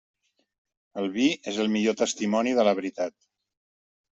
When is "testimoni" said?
2.01-2.57